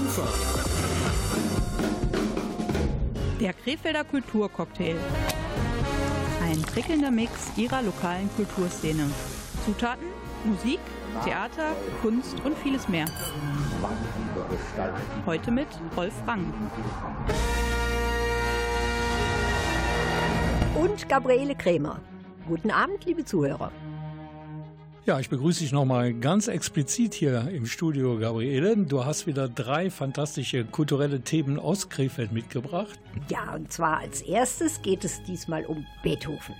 [0.00, 0.22] Kufa.
[3.38, 4.96] Der Krefelder Kulturcocktail.
[6.42, 9.10] Ein prickelnder Mix ihrer lokalen Kulturszene.
[9.66, 10.06] Zutaten,
[10.44, 10.80] Musik,
[11.24, 13.04] Theater, Kunst und vieles mehr.
[15.26, 16.50] Heute mit Rolf Rang.
[20.82, 22.00] Und Gabriele Krämer.
[22.48, 23.70] Guten Abend, liebe Zuhörer.
[25.06, 28.76] Ja, ich begrüße dich nochmal ganz explizit hier im Studio, Gabriele.
[28.76, 33.00] Du hast wieder drei fantastische kulturelle Themen aus Krefeld mitgebracht.
[33.30, 36.54] Ja, und zwar als erstes geht es diesmal um Beethoven.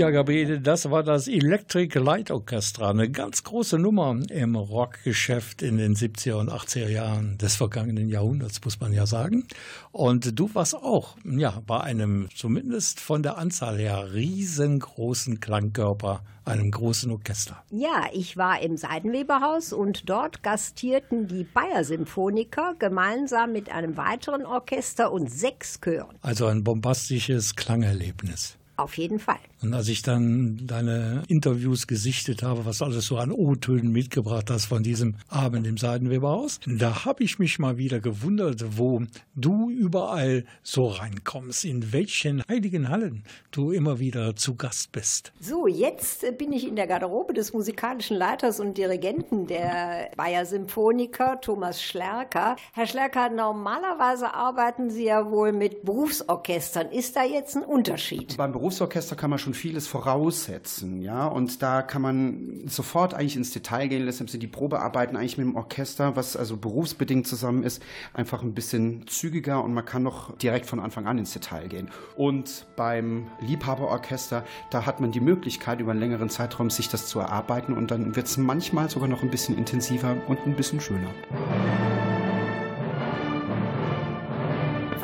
[0.00, 5.76] Ja, Gabriele, das war das Electric Light Orchestra, eine ganz große Nummer im Rockgeschäft in
[5.76, 9.46] den 70er und 80er Jahren des vergangenen Jahrhunderts, muss man ja sagen.
[9.92, 16.70] Und du warst auch, ja, bei einem zumindest von der Anzahl her riesengroßen Klangkörper, einem
[16.70, 17.62] großen Orchester.
[17.70, 24.46] Ja, ich war im Seidenweberhaus und dort gastierten die Bayer Symphoniker gemeinsam mit einem weiteren
[24.46, 26.16] Orchester und sechs Chören.
[26.22, 28.56] Also ein bombastisches Klangerlebnis.
[28.78, 29.36] Auf jeden Fall.
[29.62, 34.64] Und als ich dann deine Interviews gesichtet habe, was alles so an O-Tönen mitgebracht hast
[34.64, 39.02] von diesem Abend im Seidenweberhaus, da habe ich mich mal wieder gewundert, wo
[39.34, 45.32] du überall so reinkommst, in welchen heiligen Hallen du immer wieder zu Gast bist.
[45.40, 51.38] So, jetzt bin ich in der Garderobe des musikalischen Leiters und Dirigenten der Bayer Symphoniker,
[51.42, 52.56] Thomas Schlerker.
[52.72, 56.90] Herr Schlerker, normalerweise arbeiten Sie ja wohl mit Berufsorchestern.
[56.90, 58.38] Ist da jetzt ein Unterschied?
[58.38, 63.52] Beim Berufsorchester kann man schon vieles voraussetzen, ja, und da kann man sofort eigentlich ins
[63.52, 67.82] Detail gehen, deshalb sind die Probearbeiten eigentlich mit dem Orchester, was also berufsbedingt zusammen ist,
[68.12, 71.90] einfach ein bisschen zügiger und man kann noch direkt von Anfang an ins Detail gehen.
[72.16, 77.20] Und beim Liebhaberorchester, da hat man die Möglichkeit, über einen längeren Zeitraum sich das zu
[77.20, 81.10] erarbeiten und dann wird es manchmal sogar noch ein bisschen intensiver und ein bisschen schöner.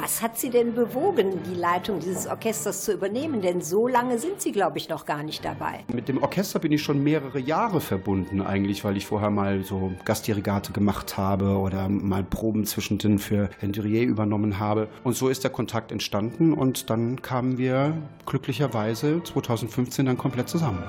[0.06, 3.42] Was hat Sie denn bewogen, die Leitung dieses Orchesters zu übernehmen?
[3.42, 5.80] Denn so lange sind Sie, glaube ich, noch gar nicht dabei.
[5.92, 9.90] Mit dem Orchester bin ich schon mehrere Jahre verbunden eigentlich, weil ich vorher mal so
[10.04, 14.86] Gastdirigate gemacht habe oder mal Proben zwischendrin für Hendrier übernommen habe.
[15.02, 17.92] Und so ist der Kontakt entstanden und dann kamen wir
[18.26, 20.84] glücklicherweise 2015 dann komplett zusammen.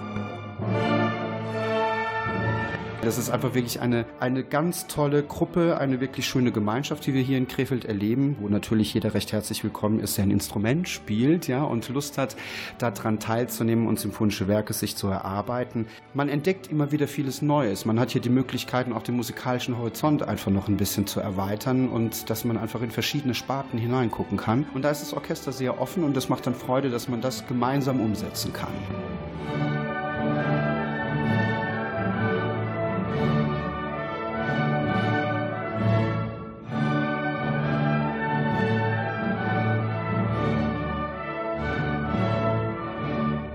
[3.02, 7.22] Das ist einfach wirklich eine, eine ganz tolle Gruppe, eine wirklich schöne Gemeinschaft, die wir
[7.22, 11.48] hier in Krefeld erleben, wo natürlich jeder recht herzlich willkommen ist, der ein Instrument spielt
[11.48, 12.36] ja, und Lust hat,
[12.80, 15.86] daran teilzunehmen und symphonische Werke sich zu erarbeiten.
[16.14, 17.86] Man entdeckt immer wieder vieles Neues.
[17.86, 21.90] Man hat hier die Möglichkeiten, auch den musikalischen Horizont einfach noch ein bisschen zu erweitern
[21.90, 24.66] und dass man einfach in verschiedene Sparten hineingucken kann.
[24.74, 27.48] Und da ist das Orchester sehr offen und das macht dann Freude, dass man das
[27.48, 28.74] gemeinsam umsetzen kann.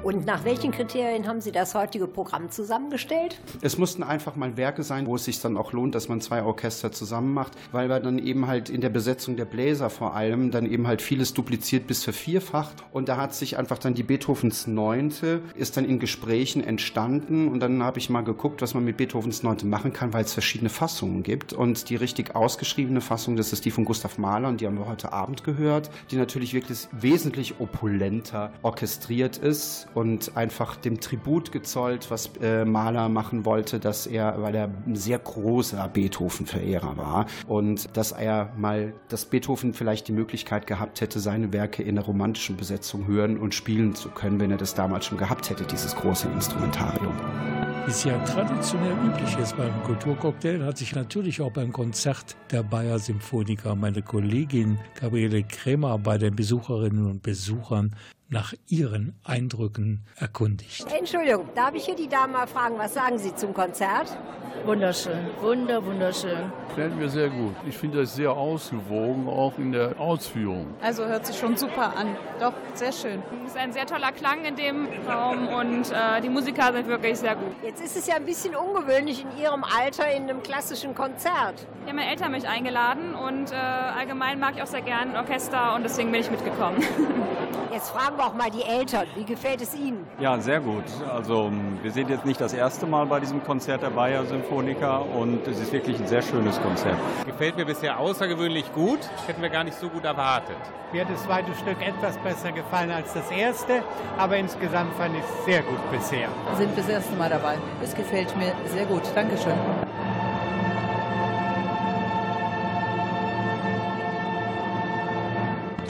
[0.02, 3.40] Und nach welchen Kriterien haben Sie das heutige Programm zusammengestellt?
[3.60, 6.42] Es mussten einfach mal Werke sein, wo es sich dann auch lohnt, dass man zwei
[6.42, 10.50] Orchester zusammen macht, weil wir dann eben halt in der Besetzung der Bläser vor allem
[10.50, 12.82] dann eben halt vieles dupliziert bis vervierfacht.
[12.90, 17.46] Und da hat sich einfach dann die Beethovens Neunte ist dann in Gesprächen entstanden.
[17.46, 20.32] Und dann habe ich mal geguckt, was man mit Beethovens Neunte machen kann, weil es
[20.32, 21.52] verschiedene Fassungen gibt.
[21.52, 24.88] Und die richtig ausgeschriebene Fassung, das ist die von Gustav Mahler und die haben wir
[24.88, 32.10] heute Abend gehört, die natürlich wirklich wesentlich opulenter orchestriert ist und einfach dem Tribut gezollt,
[32.10, 37.96] was äh, Mahler machen wollte, dass er, weil er ein sehr großer Beethoven-Verehrer war und
[37.96, 42.56] dass er mal, dass Beethoven vielleicht die Möglichkeit gehabt hätte, seine Werke in einer romantischen
[42.56, 46.28] Besetzung hören und spielen zu können, wenn er das damals schon gehabt hätte, dieses große
[46.28, 47.71] Instrumentarium.
[47.88, 52.98] Es ja traditionell üblich ist beim Kulturcocktail, hat sich natürlich auch beim Konzert der Bayer
[52.98, 57.96] Symphoniker meine Kollegin Gabriele Krämer bei den Besucherinnen und Besuchern
[58.28, 60.86] nach Ihren Eindrücken erkundigt.
[60.96, 64.16] Entschuldigung, darf ich hier die Dame mal fragen, was sagen Sie zum Konzert?
[64.64, 66.38] Wunderschön, wunder, wunderschön.
[66.68, 67.54] Gefällt mir sehr gut.
[67.66, 70.68] Ich finde das sehr ausgewogen, auch in der Ausführung.
[70.80, 72.16] Also hört sich schon super an.
[72.38, 73.22] Doch, sehr schön.
[73.44, 77.18] Es ist ein sehr toller Klang in dem Raum und äh, die Musiker sind wirklich
[77.18, 77.52] sehr gut.
[77.72, 81.66] Jetzt ist es ja ein bisschen ungewöhnlich in Ihrem Alter in einem klassischen Konzert.
[81.86, 85.74] Ja, meine Eltern haben mich eingeladen und äh, allgemein mag ich auch sehr gern Orchester
[85.74, 86.84] und deswegen bin ich mitgekommen.
[87.72, 89.06] Jetzt fragen wir auch mal die Eltern.
[89.14, 90.06] Wie gefällt es Ihnen?
[90.20, 90.84] Ja, sehr gut.
[91.10, 91.50] Also
[91.80, 95.58] wir sind jetzt nicht das erste Mal bei diesem Konzert der Bayer Symphoniker und es
[95.58, 96.98] ist wirklich ein sehr schönes Konzert.
[97.24, 98.98] Gefällt mir bisher außergewöhnlich gut.
[99.26, 100.58] Hätten wir gar nicht so gut erwartet.
[100.92, 103.82] Mir hat das zweite Stück etwas besser gefallen als das erste,
[104.18, 106.28] aber insgesamt fand ich es sehr gut bisher.
[106.50, 107.56] Wir sind das erste Mal dabei.
[107.82, 109.02] Es gefällt mir sehr gut.
[109.14, 109.58] Dankeschön.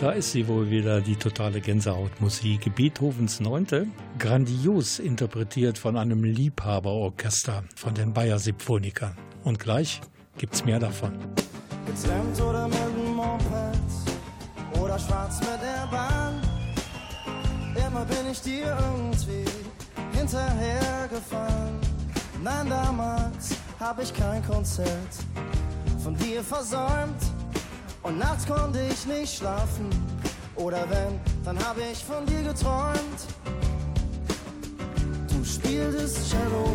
[0.02, 2.74] Da ist sie wohl wieder, die totale Gänsehautmusik.
[2.74, 3.86] Beethovens Neunte,
[4.18, 9.16] grandios interpretiert von einem Liebhaberorchester, von den Bayer Symphonikern.
[9.44, 10.00] Und gleich
[10.38, 11.12] gibt's mehr davon.
[11.86, 16.34] Getrennt oder mit dem Moped oder schwarz mit der Bahn.
[17.76, 19.61] Immer bin ich dir irgendwie
[20.22, 21.80] hinterhergefahren.
[22.42, 25.14] Nein, damals hab ich kein Konzert
[26.02, 27.22] von dir versäumt.
[28.02, 29.88] Und nachts konnte ich nicht schlafen.
[30.56, 33.20] Oder wenn, dann hab ich von dir geträumt.
[35.44, 36.66] spieltest Cello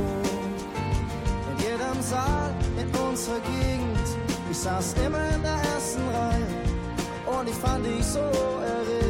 [1.50, 4.08] in jedem Saal in unserer Gegend.
[4.52, 9.07] Ich saß immer in der ersten Reihe und ich fand dich so erregend.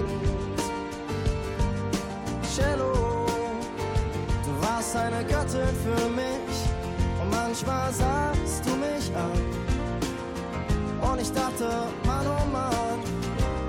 [4.98, 6.56] Eine Göttin für mich
[7.22, 9.40] und manchmal sahst du mich an.
[11.10, 11.68] Und ich dachte,
[12.06, 13.00] Mann, oh Mann,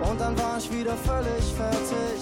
[0.09, 2.19] und dann war ich wieder völlig fertig.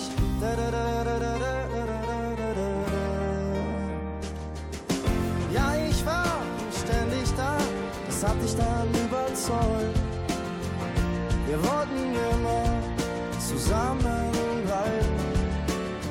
[5.52, 7.56] Ja, ich war ständig da,
[8.06, 9.98] das hat dich dann überzeugt.
[11.46, 12.64] Wir wollten immer
[13.38, 15.16] zusammenbleiben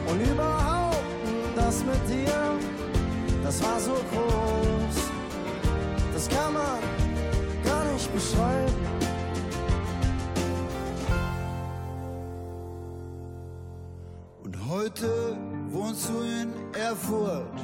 [0.08, 0.76] und überhaupt
[1.56, 2.55] das mit dir,
[3.46, 4.98] das war so groß.
[6.14, 6.80] Das kann man
[7.64, 8.74] gar nicht beschreiben.
[14.44, 15.38] Und heute
[15.70, 17.60] wohnst du in Erfurt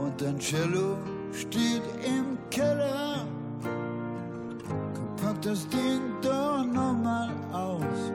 [0.00, 0.96] und dein Cello
[1.32, 3.26] steht im Keller.
[4.94, 8.12] Komm, pack das Ding doch nochmal aus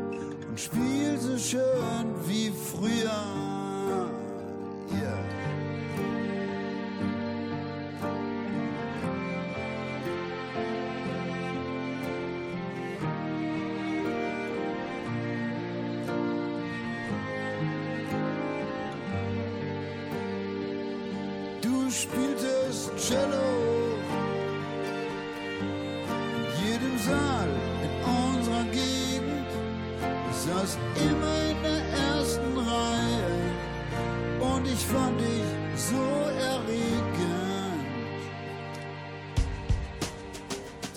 [0.50, 3.61] und spiel so schön wie früher.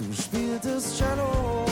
[0.06, 1.64] Du spieltest Cello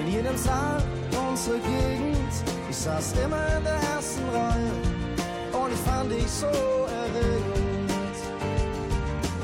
[0.00, 0.82] in jedem Saal
[1.28, 2.32] unserer Gegend.
[2.70, 4.72] Ich saß immer in der ersten Reihe
[5.52, 8.16] und ich fand dich so erregend.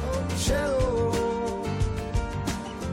[0.09, 1.12] Oh, Cello,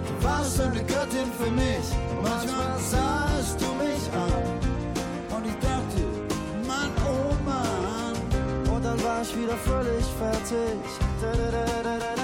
[0.08, 1.88] Du warst eine Göttin für mich.
[2.22, 6.02] Manchmal sahst du mich an und ich dachte,
[6.68, 8.76] Mann, oh Mann.
[8.76, 10.80] und dann war ich wieder völlig fertig.
[11.22, 12.23] Da, da, da,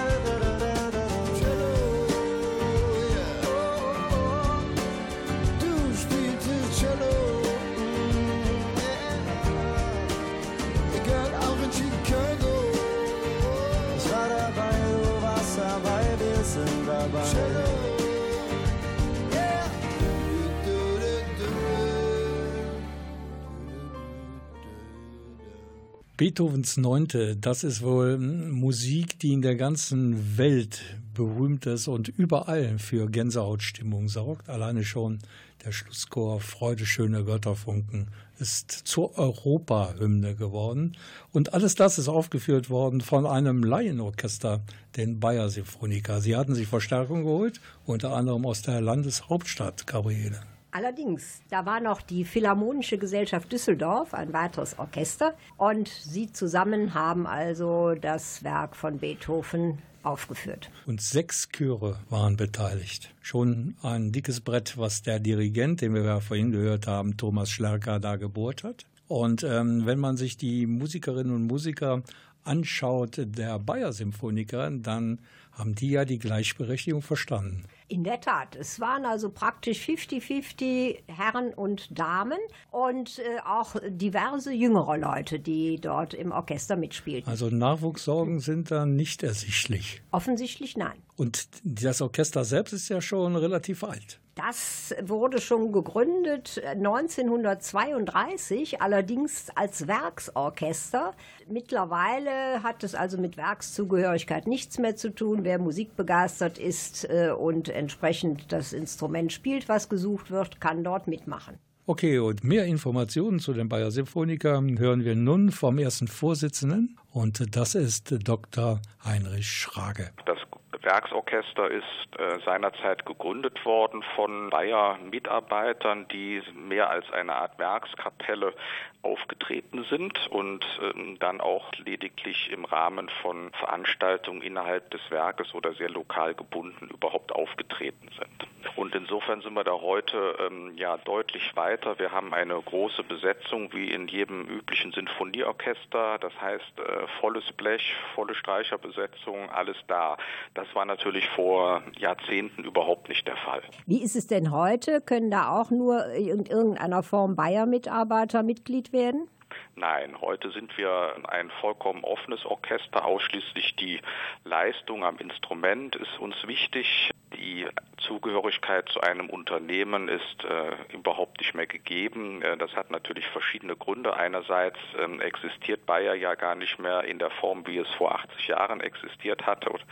[26.19, 30.81] Beethovens Neunte, das ist wohl Musik, die in der ganzen Welt
[31.13, 34.49] berühmt ist und überall für Gänsehautstimmung sorgt.
[34.49, 35.19] Alleine schon
[35.63, 40.97] der Schlusschor Freude schöner Götterfunken ist zur Europahymne geworden.
[41.31, 44.59] Und alles das ist aufgeführt worden von einem Laienorchester,
[44.97, 46.19] den Bayer Symphoniker.
[46.19, 50.41] Sie hatten sich Verstärkung geholt, unter anderem aus der Landeshauptstadt, Gabriele.
[50.71, 55.33] Allerdings, da war noch die Philharmonische Gesellschaft Düsseldorf, ein weiteres Orchester.
[55.57, 60.69] Und sie zusammen haben also das Werk von Beethoven aufgeführt.
[60.85, 63.13] Und sechs Chöre waren beteiligt.
[63.21, 67.99] Schon ein dickes Brett, was der Dirigent, den wir ja vorhin gehört haben, Thomas Schlerker,
[67.99, 68.85] da gebohrt hat.
[69.07, 72.03] Und ähm, wenn man sich die Musikerinnen und Musiker
[72.43, 75.19] anschaut, der Bayer Symphoniker, dann
[75.51, 77.63] haben die ja die Gleichberechtigung verstanden.
[77.87, 82.37] In der Tat, es waren also praktisch 50-50 Herren und Damen
[82.71, 87.29] und äh, auch diverse jüngere Leute, die dort im Orchester mitspielten.
[87.29, 90.01] Also Nachwuchssorgen sind da nicht ersichtlich.
[90.11, 90.99] Offensichtlich nein.
[91.15, 94.19] Und das Orchester selbst ist ja schon relativ alt.
[94.45, 101.13] Das wurde schon gegründet 1932, allerdings als Werksorchester.
[101.49, 105.43] Mittlerweile hat es also mit Werkszugehörigkeit nichts mehr zu tun.
[105.43, 111.57] Wer musikbegeistert ist äh, und entsprechend das Instrument spielt, was gesucht wird, kann dort mitmachen.
[111.85, 117.57] Okay, und mehr Informationen zu den Bayer Symphoniker hören wir nun vom ersten Vorsitzenden und
[117.57, 118.79] das ist Dr.
[119.03, 120.11] Heinrich Schrage.
[120.25, 120.37] Das
[120.81, 128.53] Werksorchester ist äh, seinerzeit gegründet worden von Bayer-Mitarbeitern, die mehr als eine Art Werkskapelle
[129.01, 135.73] aufgetreten sind und ähm, dann auch lediglich im Rahmen von Veranstaltungen innerhalb des Werkes oder
[135.73, 138.49] sehr lokal gebunden überhaupt aufgetreten sind.
[138.75, 141.97] Und insofern sind wir da heute ähm, ja deutlich weiter.
[141.97, 146.17] Wir haben eine große Besetzung wie in jedem üblichen Sinfonieorchester.
[146.19, 150.17] Das heißt äh, volles Blech, volle Streicherbesetzung, alles da.
[150.59, 153.61] Das war natürlich vor Jahrzehnten überhaupt nicht der Fall.
[153.85, 154.99] Wie ist es denn heute?
[154.99, 159.29] Können da auch nur in irgendeiner Form Bayer-Mitarbeiter Mitglied werden?
[159.77, 163.05] Nein, heute sind wir ein vollkommen offenes Orchester.
[163.05, 164.01] Ausschließlich die
[164.43, 167.09] Leistung am Instrument ist uns wichtig.
[167.33, 167.67] Die
[167.99, 172.41] Zugehörigkeit zu einem Unternehmen ist äh, überhaupt nicht mehr gegeben.
[172.41, 174.15] Äh, das hat natürlich verschiedene Gründe.
[174.15, 178.47] Einerseits ähm, existiert Bayer ja gar nicht mehr in der Form, wie es vor 80
[178.47, 179.69] Jahren existiert hatte.
[179.69, 179.85] Und,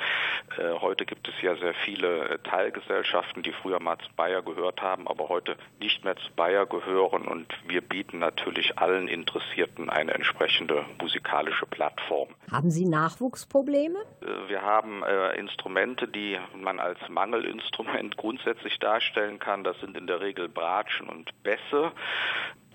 [0.58, 4.82] äh, heute gibt es ja sehr viele äh, Teilgesellschaften, die früher mal zu Bayer gehört
[4.82, 7.28] haben, aber heute nicht mehr zu Bayer gehören.
[7.28, 12.30] Und wir bieten natürlich allen Interessierten eine entsprechende musikalische Plattform.
[12.52, 14.00] Haben Sie Nachwuchsprobleme?
[14.22, 15.04] Äh, wir haben
[15.38, 16.98] Instrumente, die man als
[17.30, 19.64] Mangelinstrument grundsätzlich darstellen kann.
[19.64, 21.92] Das sind in der Regel Bratschen und Bässe.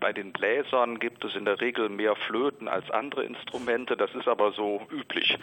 [0.02, 3.96] Bei den Bläsern gibt es in der Regel mehr Flöten als andere Instrumente.
[3.96, 5.38] Das ist aber so üblich.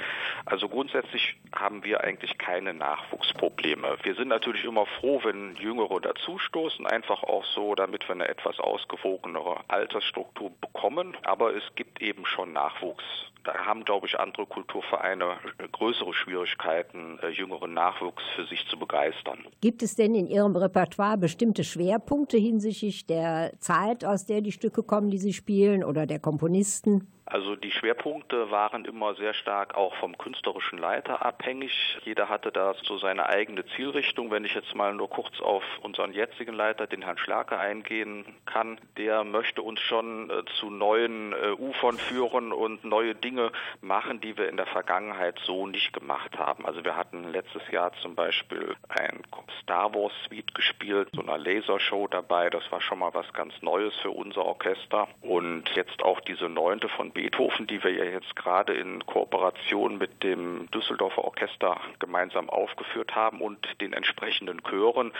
[0.45, 3.95] Also grundsätzlich haben wir eigentlich keine Nachwuchsprobleme.
[4.03, 8.59] Wir sind natürlich immer froh, wenn Jüngere dazustoßen, einfach auch so, damit wir eine etwas
[8.59, 11.15] ausgewogenere Altersstruktur bekommen.
[11.23, 13.05] Aber es gibt eben schon Nachwuchs.
[13.45, 15.37] Da haben, glaube ich, andere Kulturvereine
[15.71, 19.45] größere Schwierigkeiten, äh, jüngeren Nachwuchs für sich zu begeistern.
[19.61, 24.83] Gibt es denn in Ihrem Repertoire bestimmte Schwerpunkte hinsichtlich der Zeit, aus der die Stücke
[24.83, 27.07] kommen, die Sie spielen oder der Komponisten?
[27.31, 31.71] Also die Schwerpunkte waren immer sehr stark auch vom künstlerischen Leiter abhängig.
[32.03, 34.31] Jeder hatte da so seine eigene Zielrichtung.
[34.31, 38.79] Wenn ich jetzt mal nur kurz auf unseren jetzigen Leiter, den Herrn Schlerke, eingehen kann,
[38.97, 44.35] der möchte uns schon äh, zu neuen äh, Ufern führen und neue Dinge machen, die
[44.35, 46.65] wir in der Vergangenheit so nicht gemacht haben.
[46.65, 49.21] Also wir hatten letztes Jahr zum Beispiel ein
[49.61, 52.49] Star Wars Suite gespielt, so einer Lasershow dabei.
[52.49, 55.07] Das war schon mal was ganz Neues für unser Orchester.
[55.21, 60.23] Und jetzt auch diese neunte von Beethoven, die wir ja jetzt gerade in Kooperation mit
[60.23, 65.11] dem Düsseldorfer Orchester gemeinsam aufgeführt haben und den entsprechenden Chören,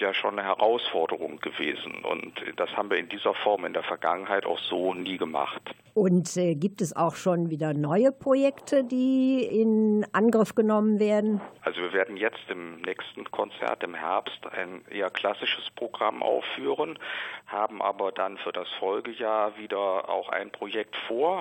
[0.00, 2.04] ja schon eine Herausforderung gewesen.
[2.04, 5.62] Und das haben wir in dieser Form in der Vergangenheit auch so nie gemacht.
[5.94, 11.40] Und äh, gibt es auch schon wieder neue Projekte, die in Angriff genommen werden?
[11.62, 16.98] Also wir werden jetzt im nächsten Konzert im Herbst ein eher klassisches Programm aufführen,
[17.46, 21.35] haben aber dann für das Folgejahr wieder auch ein Projekt vor,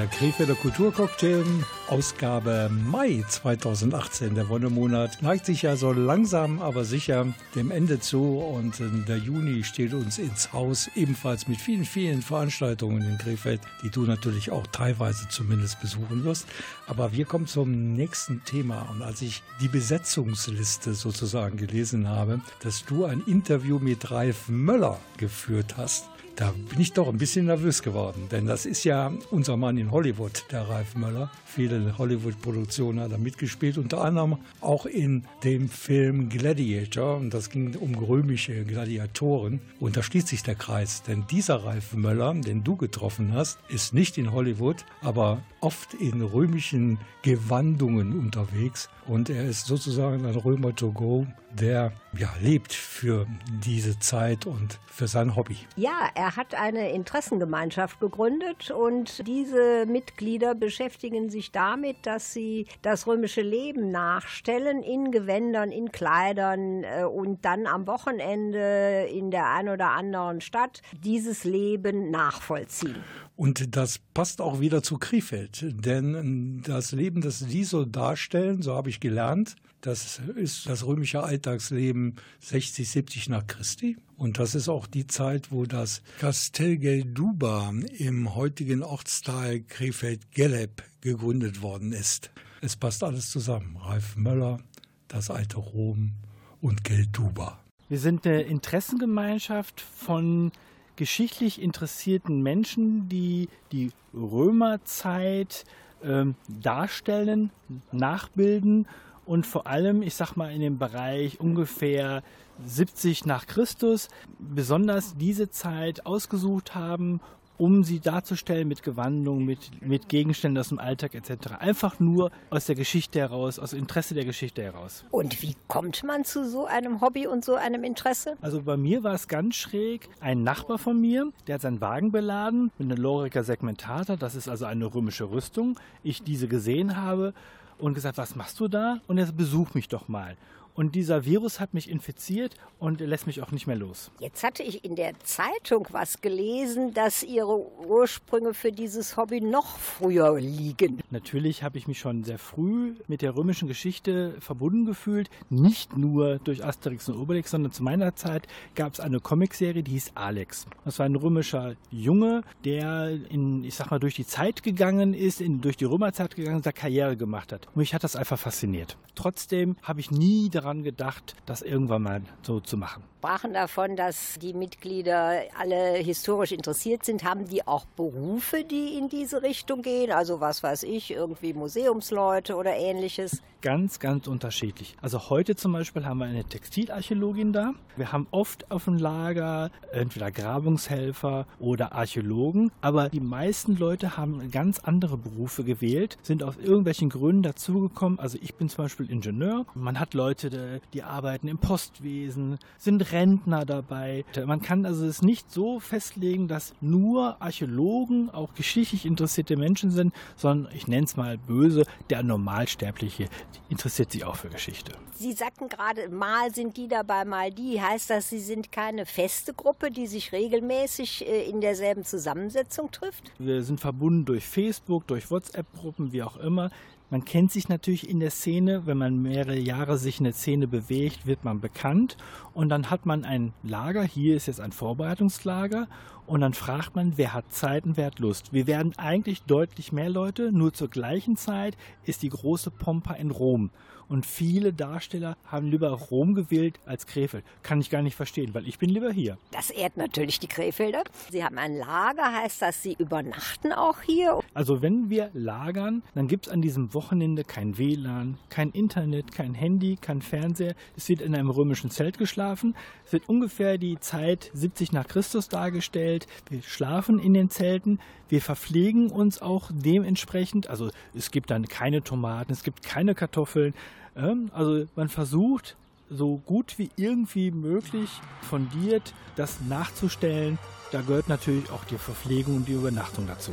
[0.00, 1.44] Der Krefelder Kulturcocktail,
[1.88, 4.34] Ausgabe Mai 2018.
[4.34, 9.62] Der Wonnemonat neigt sich ja so langsam, aber sicher dem Ende zu und der Juni
[9.62, 14.66] steht uns ins Haus, ebenfalls mit vielen, vielen Veranstaltungen in Krefeld, die du natürlich auch
[14.68, 16.46] teilweise zumindest besuchen wirst.
[16.86, 22.86] Aber wir kommen zum nächsten Thema und als ich die Besetzungsliste sozusagen gelesen habe, dass
[22.86, 26.06] du ein Interview mit Ralf Möller geführt hast,
[26.40, 29.90] da bin ich doch ein bisschen nervös geworden, denn das ist ja unser Mann in
[29.90, 31.30] Hollywood, der Ralf Möller.
[31.44, 37.16] Viele Hollywood-Produktionen hat er mitgespielt, unter anderem auch in dem Film Gladiator.
[37.16, 39.60] Und das ging um römische Gladiatoren.
[39.80, 43.92] Und da schließt sich der Kreis, denn dieser Ralf Möller, den du getroffen hast, ist
[43.92, 48.88] nicht in Hollywood, aber oft in römischen Gewandungen unterwegs.
[49.06, 53.26] Und er ist sozusagen ein Römer to go, der ja, lebt für
[53.64, 55.56] diese Zeit und für sein Hobby.
[55.76, 63.06] Ja, er hat eine Interessengemeinschaft gegründet und diese Mitglieder beschäftigen sich damit, dass sie das
[63.06, 69.68] römische Leben nachstellen in Gewändern, in Kleidern äh, und dann am Wochenende in der ein
[69.68, 73.02] oder anderen Stadt dieses Leben nachvollziehen.
[73.40, 78.74] Und das passt auch wieder zu Krefeld, denn das Leben, das Sie so darstellen, so
[78.74, 83.96] habe ich gelernt, das ist das römische Alltagsleben 60, 70 nach Christi.
[84.18, 91.62] Und das ist auch die Zeit, wo das Castel Gelduba im heutigen Ortsteil Krefeld-Geleb gegründet
[91.62, 92.30] worden ist.
[92.60, 93.78] Es passt alles zusammen.
[93.78, 94.60] Ralf Möller,
[95.08, 96.12] das alte Rom
[96.60, 97.58] und Gelduba.
[97.88, 100.52] Wir sind eine Interessengemeinschaft von
[100.96, 105.64] geschichtlich interessierten Menschen, die die Römerzeit
[106.02, 107.50] ähm, darstellen,
[107.92, 108.86] nachbilden
[109.26, 112.22] und vor allem, ich sag mal, in dem Bereich ungefähr
[112.66, 117.20] 70 nach Christus besonders diese Zeit ausgesucht haben,
[117.60, 121.52] um sie darzustellen mit Gewandungen, mit, mit Gegenständen aus dem Alltag etc.
[121.58, 125.04] Einfach nur aus der Geschichte heraus, aus Interesse der Geschichte heraus.
[125.10, 128.38] Und wie kommt man zu so einem Hobby und so einem Interesse?
[128.40, 130.08] Also bei mir war es ganz schräg.
[130.20, 134.48] Ein Nachbar von mir, der hat seinen Wagen beladen mit einer Lorica Segmentata, das ist
[134.48, 135.78] also eine römische Rüstung.
[136.02, 137.34] Ich diese gesehen habe
[137.78, 139.00] und gesagt, was machst du da?
[139.06, 140.36] Und er besuch mich doch mal.
[140.80, 144.10] Und dieser Virus hat mich infiziert und lässt mich auch nicht mehr los.
[144.18, 149.76] Jetzt hatte ich in der Zeitung was gelesen, dass Ihre Ursprünge für dieses Hobby noch
[149.76, 151.02] früher liegen.
[151.10, 155.28] Natürlich habe ich mich schon sehr früh mit der römischen Geschichte verbunden gefühlt.
[155.50, 159.90] Nicht nur durch Asterix und Obelix, sondern zu meiner Zeit gab es eine Comicserie, die
[159.90, 160.64] hieß Alex.
[160.86, 165.42] Das war ein römischer Junge, der in, ich sag mal, durch die Zeit gegangen ist,
[165.42, 167.66] in, durch die Römerzeit gegangen ist, der Karriere gemacht hat.
[167.66, 168.96] Und mich hat das einfach fasziniert.
[169.14, 173.02] Trotzdem habe ich nie daran daran gedacht, das irgendwann mal so zu machen.
[173.20, 177.22] Sprachen davon, dass die Mitglieder alle historisch interessiert sind.
[177.22, 180.10] Haben die auch Berufe, die in diese Richtung gehen?
[180.10, 183.42] Also was weiß ich, irgendwie Museumsleute oder ähnliches?
[183.60, 184.96] Ganz, ganz unterschiedlich.
[185.02, 187.74] Also heute zum Beispiel haben wir eine Textilarchäologin da.
[187.94, 192.72] Wir haben oft auf dem Lager entweder Grabungshelfer oder Archäologen.
[192.80, 198.18] Aber die meisten Leute haben ganz andere Berufe gewählt, sind aus irgendwelchen Gründen dazugekommen.
[198.18, 199.66] Also ich bin zum Beispiel Ingenieur.
[199.74, 204.24] Man hat Leute, die arbeiten im Postwesen, sind Rentner dabei.
[204.46, 210.14] Man kann also es nicht so festlegen, dass nur Archäologen auch geschichtlich interessierte Menschen sind,
[210.36, 213.28] sondern ich nenne es mal böse, der Normalsterbliche
[213.68, 214.92] interessiert sich auch für Geschichte.
[215.14, 217.80] Sie sagten gerade, mal sind die dabei, mal die.
[217.80, 223.32] Heißt das, Sie sind keine feste Gruppe, die sich regelmäßig äh, in derselben Zusammensetzung trifft?
[223.38, 226.70] Wir sind verbunden durch Facebook, durch WhatsApp-Gruppen, wie auch immer.
[227.10, 230.68] Man kennt sich natürlich in der Szene, wenn man mehrere Jahre sich in der Szene
[230.68, 232.16] bewegt, wird man bekannt.
[232.54, 235.88] Und dann hat man ein Lager, hier ist jetzt ein Vorbereitungslager.
[236.26, 238.52] Und dann fragt man, wer hat Zeit und wer hat Lust.
[238.52, 243.32] Wir werden eigentlich deutlich mehr Leute, nur zur gleichen Zeit ist die große Pompa in
[243.32, 243.70] Rom
[244.10, 247.44] und viele Darsteller haben lieber Rom gewählt als Krefeld.
[247.62, 249.38] Kann ich gar nicht verstehen, weil ich bin lieber hier.
[249.52, 251.04] Das ehrt natürlich die Krefelder.
[251.30, 254.40] Sie haben ein Lager, heißt das, Sie übernachten auch hier?
[254.52, 259.54] Also wenn wir lagern, dann gibt es an diesem Wochenende kein WLAN, kein Internet, kein
[259.54, 260.74] Handy, kein Fernseher.
[260.96, 262.74] Es wird in einem römischen Zelt geschlafen.
[263.06, 266.26] Es wird ungefähr die Zeit 70 nach Christus dargestellt.
[266.48, 268.00] Wir schlafen in den Zelten.
[268.28, 270.68] Wir verpflegen uns auch dementsprechend.
[270.68, 273.74] Also es gibt dann keine Tomaten, es gibt keine Kartoffeln.
[274.16, 275.76] Ähm, also man versucht
[276.10, 278.10] so gut wie irgendwie möglich
[278.42, 280.58] fundiert das nachzustellen.
[280.90, 283.52] Da gehört natürlich auch die Verpflegung und die Übernachtung dazu.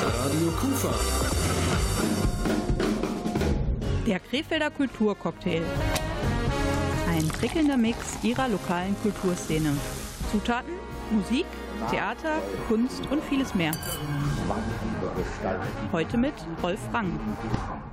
[0.00, 0.94] Radio Kufa.
[4.06, 5.62] Der Krefelder Kulturcocktail.
[7.08, 9.76] Ein prickelnder Mix ihrer lokalen Kulturszene.
[10.30, 10.74] Zutaten,
[11.10, 11.46] Musik,
[11.90, 13.72] Theater, Kunst und vieles mehr.
[15.92, 17.18] Heute mit Rolf Rang.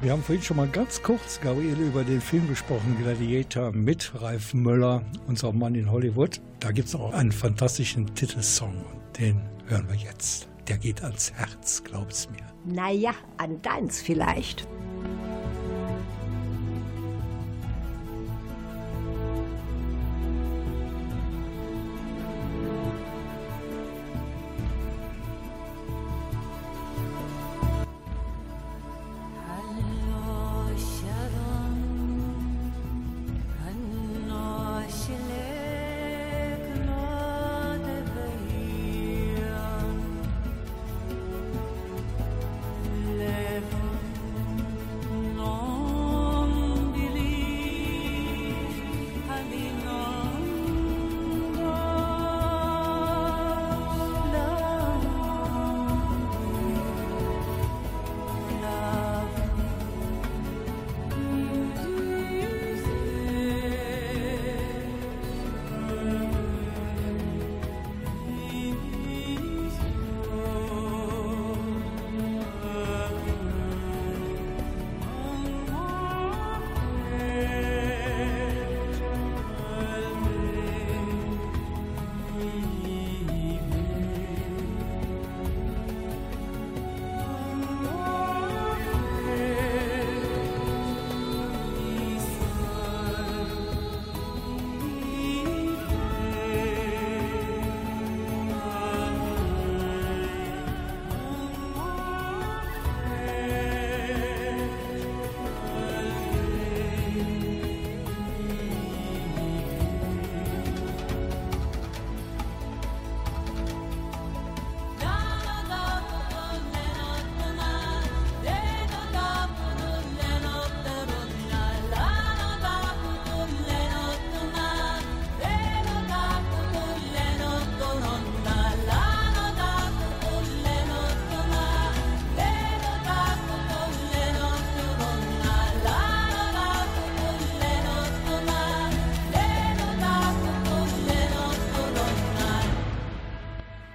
[0.02, 4.54] Wir haben vorhin schon mal ganz kurz, Gabriele, über den Film gesprochen, Gladiator mit Ralf
[4.54, 6.41] Möller, unser Mann in Hollywood.
[6.60, 8.84] Da gibt es auch einen fantastischen Titelsong.
[9.20, 10.48] Den hören wir jetzt.
[10.67, 12.46] Der geht ans Herz, glaub's mir.
[12.65, 14.67] Naja, an deins vielleicht.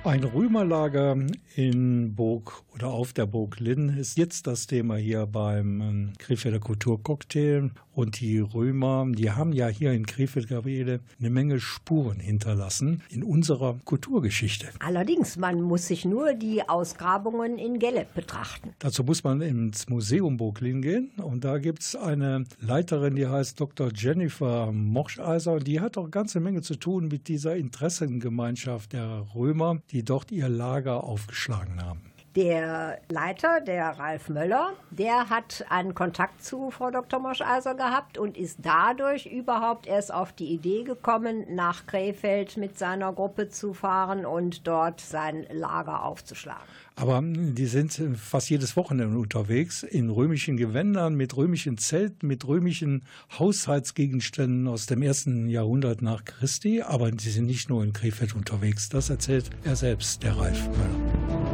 [0.06, 1.16] Ein Römerlager
[1.56, 6.60] in Burg oder auf der Burg Linn ist jetzt das Thema hier beim ähm, Krefelder
[6.60, 7.72] Kulturcocktail.
[7.96, 13.22] Und die Römer, die haben ja hier in Krefeld, Gabriele, eine Menge Spuren hinterlassen in
[13.22, 14.68] unserer Kulturgeschichte.
[14.80, 18.74] Allerdings, man muss sich nur die Ausgrabungen in Gelleb betrachten.
[18.80, 21.10] Dazu muss man ins Museum Burg Linn gehen.
[21.16, 23.90] Und da gibt es eine Leiterin, die heißt Dr.
[23.94, 25.58] Jennifer Moscheiser.
[25.58, 30.30] Die hat auch eine ganze Menge zu tun mit dieser Interessengemeinschaft der Römer, die dort
[30.32, 32.02] ihr Lager aufgeschlagen haben.
[32.36, 37.18] Der Leiter, der Ralf Möller, der hat einen Kontakt zu Frau Dr.
[37.18, 43.14] Moscheiser gehabt und ist dadurch überhaupt erst auf die Idee gekommen, nach Krefeld mit seiner
[43.14, 46.60] Gruppe zu fahren und dort sein Lager aufzuschlagen.
[46.94, 53.04] Aber die sind fast jedes Wochenende unterwegs in römischen Gewändern, mit römischen Zelten, mit römischen
[53.38, 56.82] Haushaltsgegenständen aus dem ersten Jahrhundert nach Christi.
[56.82, 58.90] Aber sie sind nicht nur in Krefeld unterwegs.
[58.90, 61.45] Das erzählt er selbst, der Ralf Möller.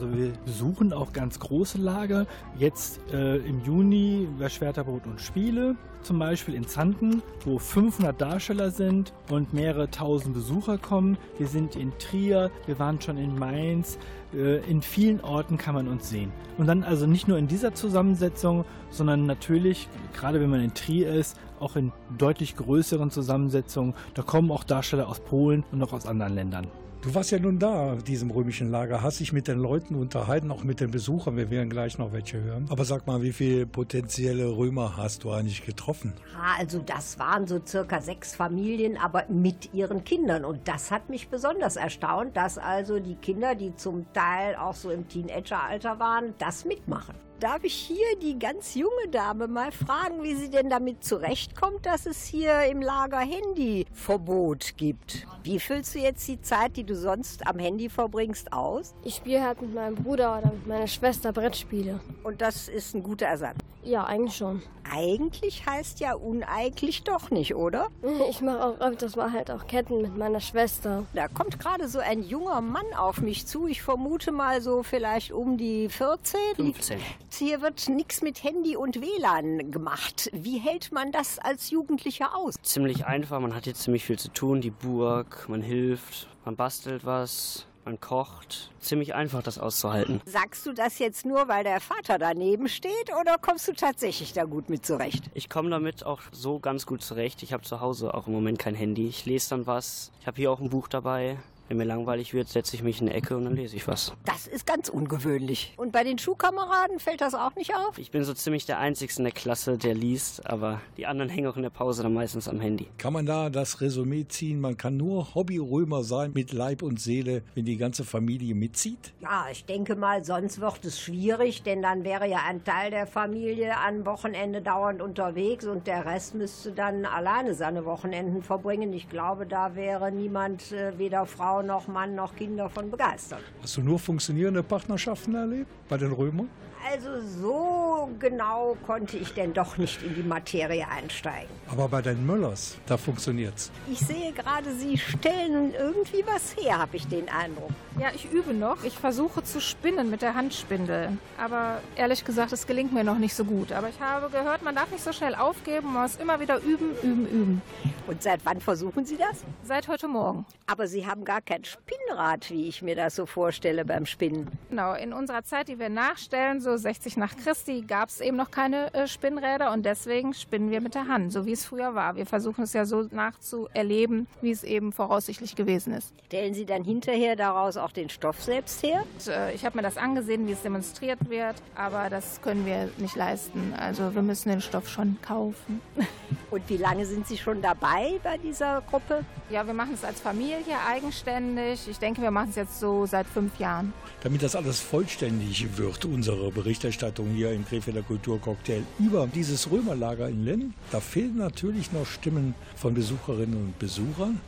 [0.00, 2.26] Also wir besuchen auch ganz große Lager.
[2.58, 8.70] Jetzt äh, im Juni bei Schwerterbrot und Spiele, zum Beispiel in Zanten, wo 500 Darsteller
[8.70, 11.18] sind und mehrere tausend Besucher kommen.
[11.36, 13.98] Wir sind in Trier, wir waren schon in Mainz.
[14.32, 16.32] Äh, in vielen Orten kann man uns sehen.
[16.56, 21.12] Und dann also nicht nur in dieser Zusammensetzung, sondern natürlich, gerade wenn man in Trier
[21.12, 23.92] ist, auch in deutlich größeren Zusammensetzungen.
[24.14, 26.68] Da kommen auch Darsteller aus Polen und auch aus anderen Ländern.
[27.02, 30.50] Du warst ja nun da, auf diesem römischen Lager, hast dich mit den Leuten unterhalten,
[30.50, 31.34] auch mit den Besuchern.
[31.34, 32.66] Wir werden gleich noch welche hören.
[32.68, 36.12] Aber sag mal, wie viele potenzielle Römer hast du eigentlich getroffen?
[36.34, 40.44] Ja, also das waren so circa sechs Familien, aber mit ihren Kindern.
[40.44, 44.90] Und das hat mich besonders erstaunt, dass also die Kinder, die zum Teil auch so
[44.90, 47.14] im Teenageralter waren, das mitmachen.
[47.40, 52.04] Darf ich hier die ganz junge Dame mal fragen, wie sie denn damit zurechtkommt, dass
[52.04, 55.26] es hier im Lager Handyverbot gibt?
[55.42, 58.94] Wie füllst du jetzt die Zeit, die du sonst am Handy verbringst, aus?
[59.04, 62.00] Ich spiele halt mit meinem Bruder oder mit meiner Schwester Brettspiele.
[62.24, 63.56] Und das ist ein guter Ersatz.
[63.82, 64.62] Ja, eigentlich schon.
[64.92, 67.88] Eigentlich heißt ja uneigentlich doch nicht, oder?
[68.30, 71.04] Ich mache auch öfters mal halt auch Ketten mit meiner Schwester.
[71.14, 73.66] Da kommt gerade so ein junger Mann auf mich zu.
[73.66, 76.40] Ich vermute mal so vielleicht um die 14.
[76.56, 77.00] 15.
[77.32, 80.30] Hier wird nichts mit Handy und WLAN gemacht.
[80.32, 82.54] Wie hält man das als Jugendlicher aus?
[82.62, 84.60] Ziemlich einfach, man hat jetzt ziemlich viel zu tun.
[84.60, 88.70] Die Burg, man hilft, man bastelt was, man kocht.
[88.80, 90.20] Ziemlich einfach, das auszuhalten.
[90.26, 94.44] Sagst du das jetzt nur, weil der Vater daneben steht oder kommst du tatsächlich da
[94.44, 95.24] gut mit zurecht?
[95.34, 97.42] Ich komme damit auch so ganz gut zurecht.
[97.42, 99.08] Ich habe zu Hause auch im Moment kein Handy.
[99.08, 100.10] Ich lese dann was.
[100.20, 101.38] Ich habe hier auch ein Buch dabei.
[101.70, 104.12] Wenn mir langweilig wird, setze ich mich in eine Ecke und dann lese ich was.
[104.24, 105.72] Das ist ganz ungewöhnlich.
[105.76, 107.96] Und bei den Schulkameraden fällt das auch nicht auf?
[107.96, 111.46] Ich bin so ziemlich der Einzige in der Klasse, der liest, aber die anderen hängen
[111.46, 112.88] auch in der Pause dann meistens am Handy.
[112.98, 114.58] Kann man da das Resümee ziehen?
[114.58, 119.12] Man kann nur Hobbyrömer sein mit Leib und Seele, wenn die ganze Familie mitzieht?
[119.20, 123.06] Ja, ich denke mal, sonst wird es schwierig, denn dann wäre ja ein Teil der
[123.06, 128.92] Familie am Wochenende dauernd unterwegs und der Rest müsste dann alleine seine Wochenenden verbringen.
[128.92, 133.42] Ich glaube, da wäre niemand, äh, weder Frau noch Mann noch Kinder von begeistert.
[133.62, 136.48] Hast du nur funktionierende Partnerschaften erlebt bei den Römern?
[136.88, 141.50] Also so genau konnte ich denn doch nicht in die Materie einsteigen.
[141.70, 143.70] Aber bei den Müllers, da funktioniert's.
[143.90, 147.70] Ich sehe gerade, Sie stellen irgendwie was her, habe ich den Eindruck.
[147.98, 148.82] Ja, ich übe noch.
[148.82, 151.18] Ich versuche zu spinnen mit der Handspindel.
[151.38, 153.72] Aber ehrlich gesagt, es gelingt mir noch nicht so gut.
[153.72, 155.92] Aber ich habe gehört, man darf nicht so schnell aufgeben.
[155.92, 157.62] Man muss immer wieder üben, üben, üben.
[158.06, 159.44] Und seit wann versuchen Sie das?
[159.62, 160.46] Seit heute Morgen.
[160.66, 164.50] Aber Sie haben gar kein Spinnrad, wie ich mir das so vorstelle beim Spinnen.
[164.70, 168.50] Genau, in unserer Zeit, die wir nachstellen, so 60 nach Christi, gab es eben noch
[168.50, 172.16] keine äh, Spinnräder und deswegen spinnen wir mit der Hand, so wie es früher war.
[172.16, 176.12] Wir versuchen es ja so nachzuerleben, wie es eben voraussichtlich gewesen ist.
[176.26, 179.04] Stellen Sie dann hinterher daraus auch den Stoff selbst her?
[179.14, 182.90] Und, äh, ich habe mir das angesehen, wie es demonstriert wird, aber das können wir
[182.98, 183.74] nicht leisten.
[183.76, 185.80] Also wir müssen den Stoff schon kaufen.
[186.50, 189.24] Und wie lange sind Sie schon dabei bei dieser Gruppe?
[189.50, 191.88] Ja, wir machen es als Familie eigenständig.
[191.88, 193.92] Ich denke, wir machen es jetzt so seit fünf Jahren.
[194.22, 200.44] Damit das alles vollständig wird, unsere Berichterstattung hier im Krefelder Kulturcocktail über dieses Römerlager in
[200.44, 204.42] Lenn, da fehlen natürlich noch Stimmen von Besucherinnen und Besuchern.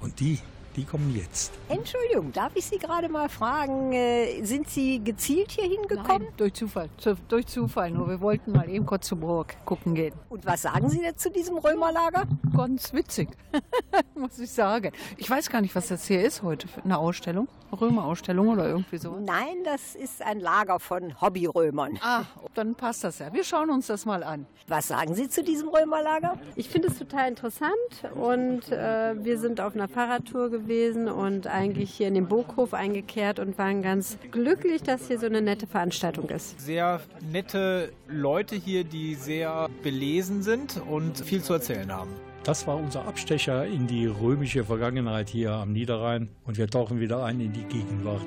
[0.00, 0.38] Und die
[0.78, 1.52] die kommen jetzt.
[1.68, 6.22] Entschuldigung, darf ich Sie gerade mal fragen, äh, sind Sie gezielt hier hingekommen?
[6.22, 6.88] Nein, durch Zufall.
[6.98, 7.90] Zu, durch Zufall.
[7.90, 10.14] Nur wir wollten mal eben kurz zur Burg gucken gehen.
[10.28, 12.24] Und was sagen Sie jetzt zu diesem Römerlager?
[12.56, 13.28] Ganz witzig,
[14.14, 14.92] muss ich sagen.
[15.16, 16.68] Ich weiß gar nicht, was das hier ist heute.
[16.84, 17.48] Eine Ausstellung?
[17.78, 19.18] Römerausstellung oder irgendwie so?
[19.20, 21.98] Nein, das ist ein Lager von Hobbyrömern.
[22.02, 22.22] Ah,
[22.54, 23.32] dann passt das ja.
[23.32, 24.46] Wir schauen uns das mal an.
[24.68, 26.38] Was sagen Sie zu diesem Römerlager?
[26.56, 27.74] Ich finde es total interessant
[28.14, 30.67] und äh, wir sind auf einer Fahrradtour gewesen
[31.08, 35.40] und eigentlich hier in den Burghof eingekehrt und waren ganz glücklich, dass hier so eine
[35.40, 36.60] nette Veranstaltung ist.
[36.60, 37.00] Sehr
[37.32, 42.10] nette Leute hier, die sehr belesen sind und viel zu erzählen haben.
[42.44, 47.24] Das war unser Abstecher in die römische Vergangenheit hier am Niederrhein und wir tauchen wieder
[47.24, 48.24] ein in die Gegenwart.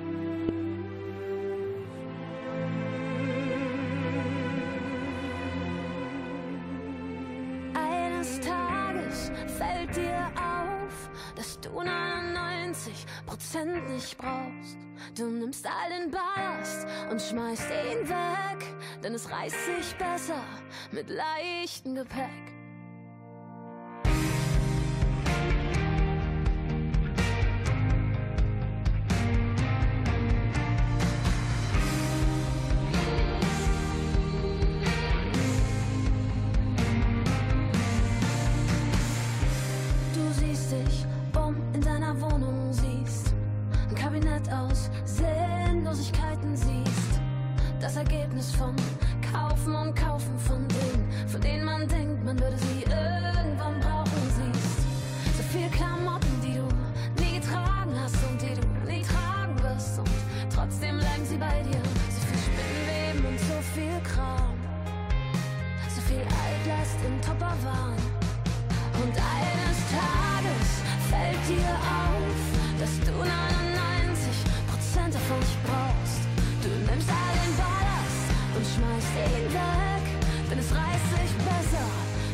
[14.21, 14.77] Brauchst.
[15.17, 20.43] Du nimmst all den Ballast und schmeißt ihn weg, denn es reißt sich besser
[20.91, 22.60] mit leichtem Gepäck.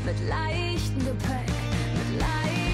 [0.07, 1.51] Mit leichtem Gepäck,
[1.93, 2.66] mit leichtem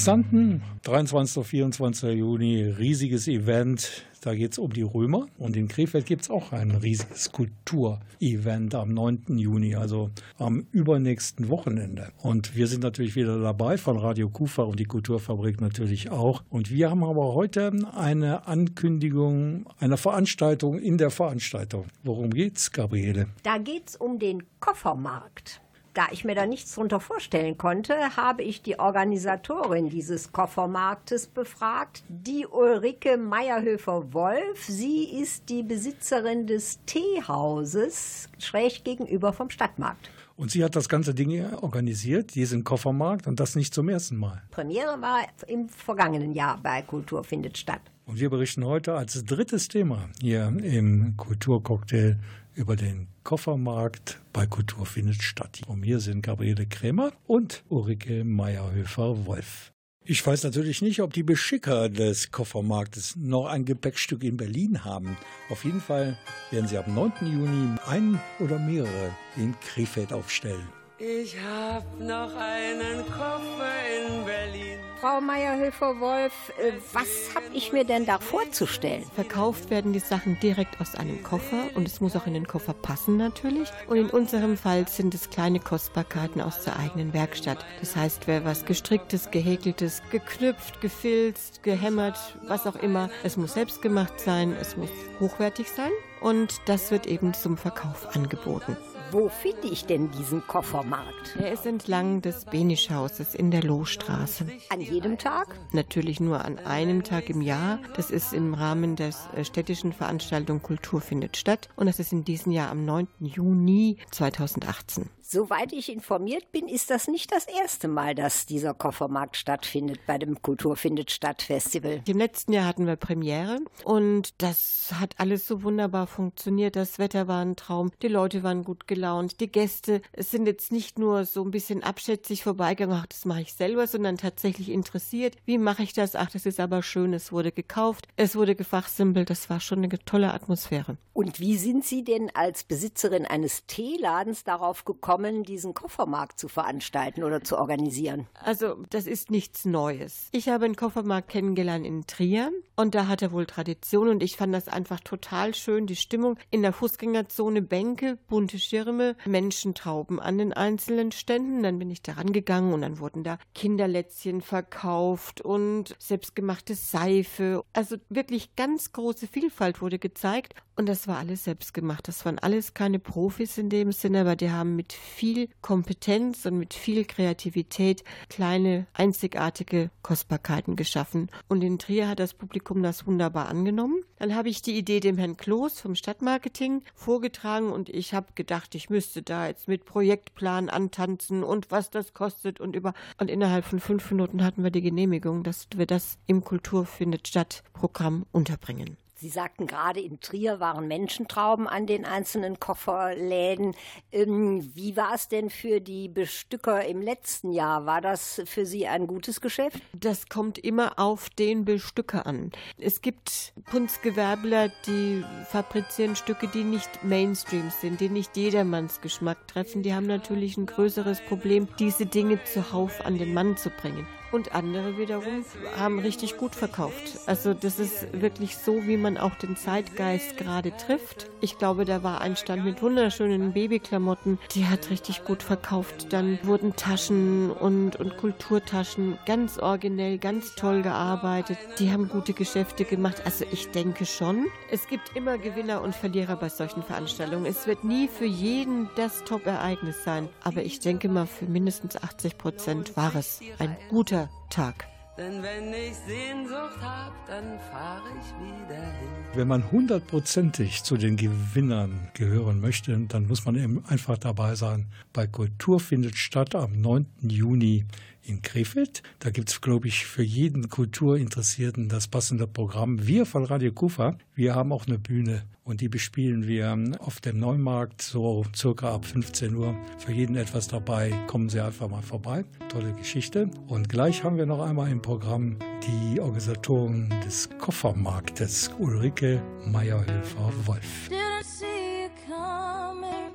[0.00, 1.36] Xanten, 23.
[1.36, 2.18] und 24.
[2.18, 4.06] Juni, riesiges Event.
[4.22, 5.26] Da geht es um die Römer.
[5.36, 9.36] Und in Krefeld gibt es auch ein riesiges Kulturevent am 9.
[9.36, 12.12] Juni, also am übernächsten Wochenende.
[12.22, 16.44] Und wir sind natürlich wieder dabei von Radio Kufa und die Kulturfabrik natürlich auch.
[16.48, 21.84] Und wir haben aber heute eine Ankündigung einer Veranstaltung in der Veranstaltung.
[22.04, 23.26] Worum geht's, Gabriele?
[23.42, 25.60] Da geht es um den Koffermarkt.
[25.92, 32.04] Da ich mir da nichts drunter vorstellen konnte, habe ich die Organisatorin dieses Koffermarktes befragt,
[32.08, 34.64] die Ulrike Meyerhöfer-Wolf.
[34.64, 40.12] Sie ist die Besitzerin des Teehauses schräg gegenüber vom Stadtmarkt.
[40.36, 44.42] Und sie hat das ganze Ding organisiert, diesen Koffermarkt, und das nicht zum ersten Mal.
[44.52, 47.82] Premiere war im vergangenen Jahr bei Kultur findet statt.
[48.06, 52.18] Und wir berichten heute als drittes Thema hier im Kulturcocktail
[52.60, 55.62] über den Koffermarkt bei Kultur findet statt.
[55.66, 59.72] Und hier sind Gabriele Krämer und Ulrike Meyerhöfer-Wolf.
[60.04, 65.16] Ich weiß natürlich nicht, ob die Beschicker des Koffermarktes noch ein Gepäckstück in Berlin haben.
[65.48, 66.18] Auf jeden Fall
[66.50, 67.12] werden sie am 9.
[67.22, 70.79] Juni ein oder mehrere in Krefeld aufstellen.
[71.02, 74.78] Ich hab noch einen Koffer in Berlin.
[75.00, 79.06] Frau Meyerhöfer-Wolf, äh, was habe ich mir denn da vorzustellen?
[79.14, 82.74] Verkauft werden die Sachen direkt aus einem Koffer und es muss auch in den Koffer
[82.74, 83.70] passen natürlich.
[83.86, 87.64] Und in unserem Fall sind es kleine Kostbarkeiten aus der eigenen Werkstatt.
[87.80, 93.80] Das heißt, wer was gestricktes, gehäkeltes, geknüpft, gefilzt, gehämmert, was auch immer, es muss selbst
[93.80, 98.76] gemacht sein, es muss hochwertig sein und das wird eben zum Verkauf angeboten.
[99.12, 101.36] Wo finde ich denn diesen Koffermarkt?
[101.36, 104.46] Er ist entlang des Benischhauses in der Lohstraße.
[104.68, 105.58] An jedem Tag?
[105.72, 107.80] Natürlich nur an einem Tag im Jahr.
[107.96, 112.24] Das ist im Rahmen der äh, städtischen Veranstaltung Kultur findet statt und das ist in
[112.24, 113.08] diesem Jahr am 9.
[113.18, 115.10] Juni 2018.
[115.32, 120.18] Soweit ich informiert bin, ist das nicht das erste Mal, dass dieser Koffermarkt stattfindet bei
[120.18, 122.02] dem Kultur findet statt Festival.
[122.08, 126.74] Im letzten Jahr hatten wir Premiere und das hat alles so wunderbar funktioniert.
[126.74, 130.98] Das Wetter war ein Traum, die Leute waren gut gelaunt, die Gäste sind jetzt nicht
[130.98, 135.36] nur so ein bisschen abschätzig vorbeigegangen, ach, das mache ich selber, sondern tatsächlich interessiert.
[135.44, 136.16] Wie mache ich das?
[136.16, 139.96] Ach, das ist aber schön, es wurde gekauft, es wurde gefachsimpelt, das war schon eine
[140.00, 140.96] tolle Atmosphäre.
[141.12, 147.24] Und wie sind Sie denn als Besitzerin eines Teeladens darauf gekommen, diesen Koffermarkt zu veranstalten
[147.24, 148.26] oder zu organisieren?
[148.42, 150.28] Also, das ist nichts Neues.
[150.32, 154.36] Ich habe einen Koffermarkt kennengelernt in Trier und da hat er wohl Tradition und ich
[154.36, 160.38] fand das einfach total schön, die Stimmung in der Fußgängerzone, Bänke, bunte Schirme, Menschentrauben an
[160.38, 161.62] den einzelnen Ständen.
[161.62, 167.64] Dann bin ich da rangegangen und dann wurden da Kinderlätzchen verkauft und selbstgemachte Seife.
[167.72, 172.08] Also wirklich ganz große Vielfalt wurde gezeigt und das war alles selbstgemacht.
[172.08, 176.56] Das waren alles keine Profis in dem Sinne, aber die haben mit viel Kompetenz und
[176.56, 181.28] mit viel Kreativität kleine, einzigartige Kostbarkeiten geschaffen.
[181.48, 184.02] Und in Trier hat das Publikum das wunderbar angenommen.
[184.18, 188.74] Dann habe ich die Idee dem Herrn Kloß vom Stadtmarketing vorgetragen und ich habe gedacht,
[188.74, 192.94] ich müsste da jetzt mit Projektplan antanzen und was das kostet und über.
[193.18, 197.28] Und innerhalb von fünf Minuten hatten wir die Genehmigung, dass wir das im Kultur findet
[197.28, 198.96] statt Programm unterbringen.
[199.20, 203.76] Sie sagten gerade, in Trier waren Menschentrauben an den einzelnen Kofferläden.
[204.12, 207.84] Ähm, wie war es denn für die Bestücker im letzten Jahr?
[207.84, 209.78] War das für Sie ein gutes Geschäft?
[209.92, 212.50] Das kommt immer auf den Bestücker an.
[212.78, 219.82] Es gibt Kunstgewerbler, die fabrizieren Stücke, die nicht Mainstream sind, die nicht jedermanns Geschmack treffen.
[219.82, 224.06] Die haben natürlich ein größeres Problem, diese Dinge zuhauf an den Mann zu bringen.
[224.32, 225.44] Und andere wiederum
[225.78, 227.20] haben richtig gut verkauft.
[227.26, 231.28] Also das ist wirklich so, wie man auch den Zeitgeist gerade trifft.
[231.40, 236.12] Ich glaube, da war ein Stand mit wunderschönen Babyklamotten, die hat richtig gut verkauft.
[236.12, 241.58] Dann wurden Taschen und, und Kulturtaschen ganz originell, ganz toll gearbeitet.
[241.78, 243.22] Die haben gute Geschäfte gemacht.
[243.24, 247.46] Also ich denke schon, es gibt immer Gewinner und Verlierer bei solchen Veranstaltungen.
[247.46, 250.28] Es wird nie für jeden das Top-Ereignis sein.
[250.42, 254.19] Aber ich denke mal, für mindestens 80 Prozent war es ein guter
[254.50, 254.86] Tag.
[255.18, 259.08] Denn wenn ich Sehnsucht hab, dann fahre ich wieder hin.
[259.34, 264.86] Wenn man hundertprozentig zu den Gewinnern gehören möchte, dann muss man eben einfach dabei sein.
[265.12, 267.06] Bei Kultur findet statt am 9.
[267.22, 267.84] Juni
[268.22, 269.02] in Krefeld.
[269.18, 273.06] Da gibt es, glaube ich, für jeden Kulturinteressierten das passende Programm.
[273.06, 277.38] Wir von Radio Kufa, wir haben auch eine Bühne und die bespielen wir auf dem
[277.38, 279.76] Neumarkt so circa ab 15 Uhr.
[279.98, 281.12] Für jeden etwas dabei.
[281.28, 282.44] Kommen Sie einfach mal vorbei.
[282.68, 283.48] Tolle Geschichte.
[283.68, 285.56] Und gleich haben wir noch einmal im Programm
[285.86, 291.08] die Organisatoren des Koffermarktes Ulrike Meyerhöfer-Wolf.
[291.08, 293.30] Didn't see it coming,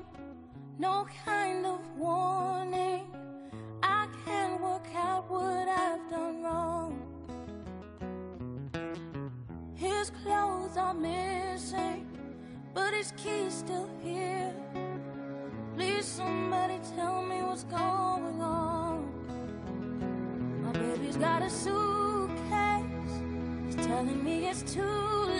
[0.78, 3.06] no kind of warning.
[3.82, 7.06] I can't work out what I've done wrong.
[9.74, 12.06] His clothes are missing,
[12.76, 14.52] but his key's still here.
[15.74, 19.08] Please, somebody tell me what's going on.
[20.62, 22.84] My baby's got a suitcase,
[23.64, 24.82] he's telling me it's too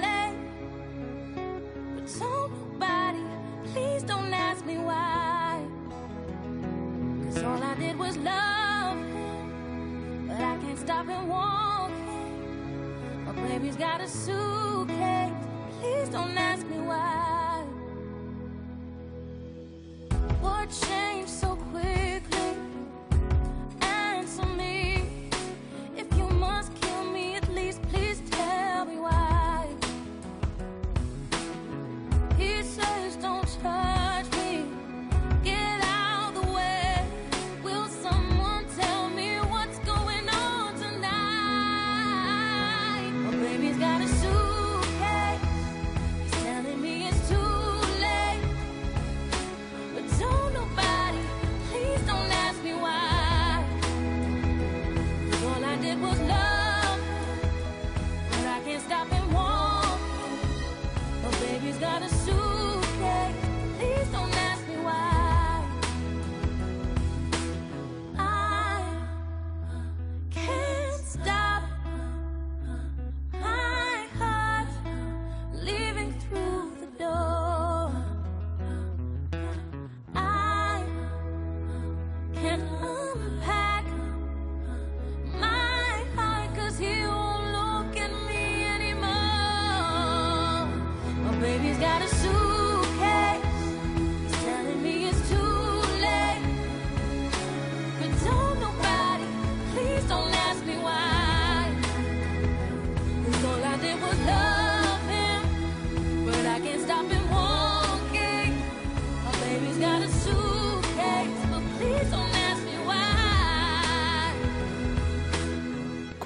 [0.02, 0.38] late.
[1.94, 3.24] But tell nobody,
[3.72, 5.62] please don't ask me why.
[7.24, 13.26] Cause all I did was love him, but I can't stop him walking.
[13.26, 15.25] My baby's got a suitcase,
[15.80, 17.64] please don't ask me why.
[20.40, 20.70] What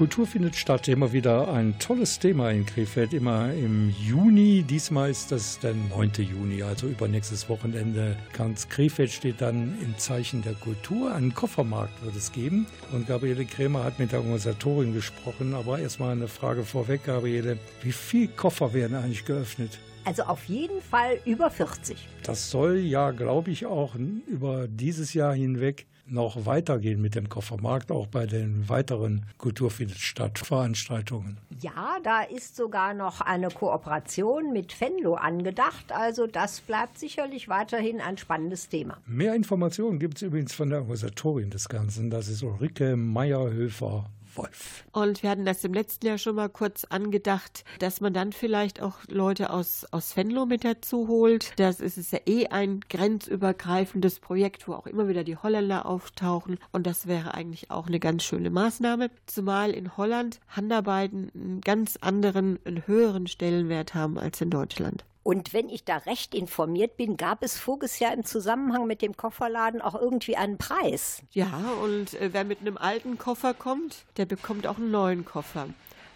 [0.01, 4.63] Kultur findet statt, immer wieder ein tolles Thema in Krefeld, immer im Juni.
[4.63, 6.13] Diesmal ist das der 9.
[6.21, 8.17] Juni, also übernächstes Wochenende.
[8.33, 11.15] Ganz Krefeld steht dann im Zeichen der Kultur.
[11.15, 12.67] Einen Koffermarkt wird es geben.
[12.93, 15.53] Und Gabriele Krämer hat mit der Organisatorin gesprochen.
[15.53, 17.59] Aber erstmal eine Frage vorweg, Gabriele.
[17.83, 19.81] Wie viele Koffer werden eigentlich geöffnet?
[20.07, 21.99] Also auf jeden Fall über 40.
[22.23, 23.97] Das soll ja, glaube ich, auch
[24.27, 29.99] über dieses Jahr hinweg noch weitergehen mit dem Koffermarkt, auch bei den weiteren Kultur findet
[29.99, 31.39] statt Veranstaltungen.
[31.61, 35.93] Ja, da ist sogar noch eine Kooperation mit Venlo angedacht.
[35.93, 38.99] Also das bleibt sicherlich weiterhin ein spannendes Thema.
[39.07, 42.11] Mehr Informationen gibt es übrigens von der Organisatorin des Ganzen.
[42.11, 44.11] Das ist Ulrike Meyerhöfer.
[44.35, 44.85] Wolf.
[44.93, 48.81] Und wir hatten das im letzten Jahr schon mal kurz angedacht, dass man dann vielleicht
[48.81, 51.53] auch Leute aus, aus Venlo mit dazu holt.
[51.59, 56.59] Das ist es ja eh ein grenzübergreifendes Projekt, wo auch immer wieder die Holländer auftauchen.
[56.73, 59.11] Und das wäre eigentlich auch eine ganz schöne Maßnahme.
[59.27, 65.05] Zumal in Holland Handarbeiten einen ganz anderen, einen höheren Stellenwert haben als in Deutschland.
[65.23, 69.17] Und wenn ich da recht informiert bin, gab es voriges Jahr im Zusammenhang mit dem
[69.17, 71.23] Kofferladen auch irgendwie einen Preis.
[71.33, 71.53] Ja,
[71.83, 75.69] und äh, wer mit einem alten Koffer kommt, der bekommt auch einen neuen Koffer.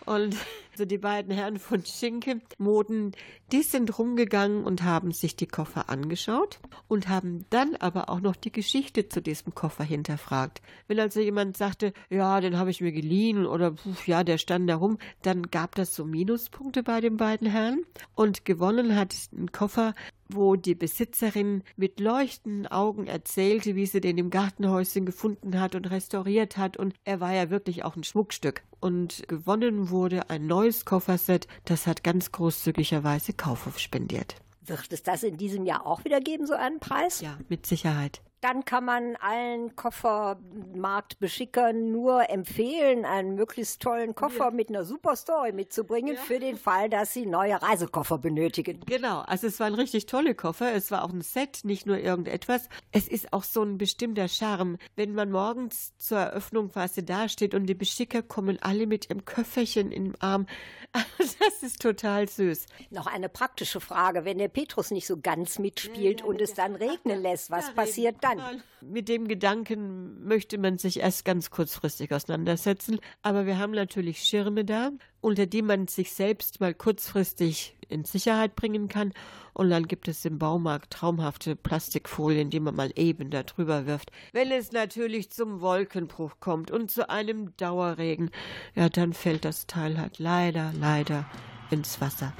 [0.07, 0.37] Und
[0.75, 3.13] Also die beiden Herren von Schinke Moden,
[3.53, 6.59] die sind rumgegangen und haben sich die Koffer angeschaut
[6.89, 10.63] und haben dann aber auch noch die Geschichte zu diesem Koffer hinterfragt.
[10.89, 14.75] Wenn also jemand sagte, ja, den habe ich mir geliehen oder ja, der stand da
[14.75, 19.95] rum, dann gab das so Minuspunkte bei den beiden Herren und gewonnen hat ein Koffer,
[20.29, 25.91] wo die Besitzerin mit leuchtenden Augen erzählte, wie sie den im Gartenhäuschen gefunden hat und
[25.91, 26.77] restauriert hat.
[26.77, 28.63] Und er war ja wirklich auch ein Schmuckstück.
[28.81, 34.37] Und gewonnen wurde ein neues Kofferset, das hat ganz großzügigerweise Kaufhof spendiert.
[34.67, 37.21] Wird es das in diesem Jahr auch wieder geben, so einen Preis?
[37.21, 38.23] Ja, mit Sicherheit.
[38.45, 45.53] Dann kann man allen Koffermarktbeschickern nur empfehlen, einen möglichst tollen Koffer mit einer super Story
[45.53, 48.81] mitzubringen, für den Fall, dass sie neue Reisekoffer benötigen.
[48.85, 50.75] Genau, also es waren richtig tolle Koffer.
[50.75, 52.69] Es war auch ein Set, nicht nur irgendetwas.
[52.93, 57.65] Es ist auch so ein bestimmter Charme, wenn man morgens zur Eröffnung quasi dasteht und
[57.65, 60.45] die Beschicker kommen alle mit ihrem Köfferchen im Arm.
[61.41, 62.67] Das ist total süß.
[62.91, 64.25] Noch eine praktische Frage.
[64.25, 68.34] Wenn der Petrus nicht so ganz mitspielt und es dann regnen lässt, was passiert dann?
[68.81, 72.99] Mit dem Gedanken möchte man sich erst ganz kurzfristig auseinandersetzen.
[73.23, 78.57] Aber wir haben natürlich Schirme da, unter die man sich selbst mal kurzfristig in Sicherheit
[78.57, 79.13] bringen kann.
[79.53, 84.11] Und dann gibt es im Baumarkt traumhafte Plastikfolien, die man mal eben da drüber wirft.
[84.33, 88.31] Wenn es natürlich zum Wolkenbruch kommt und zu einem Dauerregen,
[88.75, 91.27] ja, dann fällt das Teil halt leider, leider
[91.71, 92.33] ins Wasser.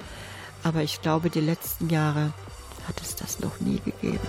[0.65, 2.33] Aber ich glaube, die letzten Jahre
[2.87, 4.21] hat es das noch nie gegeben.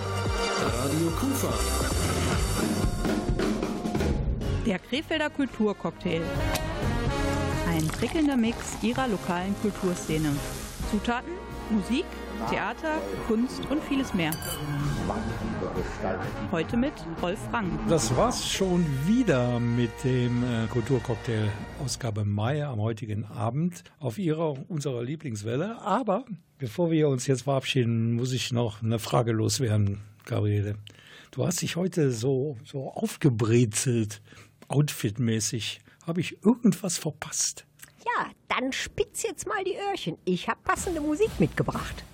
[0.60, 1.52] Radio Kufa.
[4.64, 6.22] Der Krefelder Kulturcocktail.
[7.68, 10.30] Ein prickelnder Mix ihrer lokalen Kulturszene.
[10.90, 11.32] Zutaten,
[11.70, 12.06] Musik,
[12.50, 14.30] Theater, Kunst und vieles mehr.
[16.52, 17.78] Heute mit Rolf Rang.
[17.88, 21.50] Das war's schon wieder mit dem äh, Kulturcocktail
[21.84, 25.80] Ausgabe Mai am heutigen Abend auf ihrer unserer Lieblingswelle.
[25.80, 26.24] Aber
[26.58, 30.76] bevor wir uns jetzt verabschieden, muss ich noch eine Frage loswerden, Gabriele.
[31.30, 34.22] Du hast dich heute so, so aufgebrezelt,
[34.68, 35.80] outfitmäßig.
[36.06, 37.66] Habe ich irgendwas verpasst?
[38.04, 40.16] Ja, dann spitz jetzt mal die Öhrchen.
[40.24, 42.04] Ich habe passende Musik mitgebracht.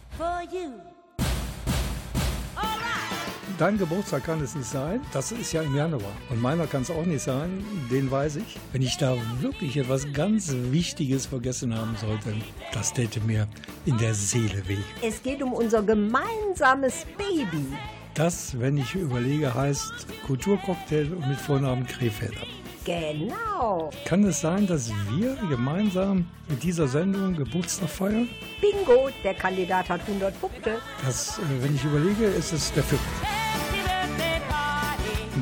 [3.63, 5.01] Dein Geburtstag kann es nicht sein.
[5.13, 6.11] Das ist ja im Januar.
[6.31, 7.65] Und meiner kann es auch nicht sein.
[7.93, 8.59] Den weiß ich.
[8.73, 12.35] Wenn ich da wirklich etwas ganz Wichtiges vergessen haben sollte,
[12.73, 13.47] das täte mir
[13.87, 14.79] in der Seele weh.
[15.01, 17.67] Es geht um unser gemeinsames Baby.
[18.15, 22.47] Das, wenn ich überlege, heißt Kulturcocktail mit Vornamen Krefelder.
[22.85, 23.91] Genau.
[24.05, 28.29] Kann es sein, dass wir gemeinsam mit dieser Sendung Geburtstag feiern?
[28.61, 30.79] Bingo, der Kandidat hat 100 Punkte.
[31.05, 33.07] Das, äh, wenn ich überlege, ist es der fünfte.